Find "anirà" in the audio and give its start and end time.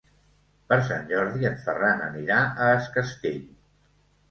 2.07-2.41